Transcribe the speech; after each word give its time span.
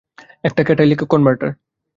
একটা 0.43 0.61
catalytic 0.63 1.07
converter. 1.07 1.49